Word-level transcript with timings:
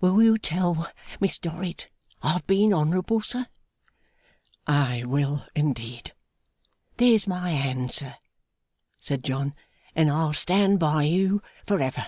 'Will 0.00 0.22
you 0.22 0.38
tell 0.38 0.90
Miss 1.20 1.38
Dorrit 1.38 1.90
I've 2.22 2.46
been 2.46 2.72
honourable, 2.72 3.20
sir?' 3.20 3.46
'I 4.66 5.04
will 5.04 5.46
indeed.' 5.54 6.14
'There's 6.96 7.26
my 7.26 7.50
hand, 7.50 7.92
sir,' 7.92 8.14
said 9.00 9.22
John, 9.22 9.52
'and 9.94 10.10
I'll 10.10 10.32
stand 10.32 10.78
by 10.80 11.02
you 11.02 11.42
forever! 11.66 12.06